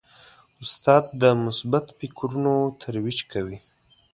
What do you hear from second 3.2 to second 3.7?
کوي.